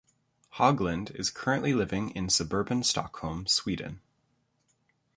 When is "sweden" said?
3.45-4.01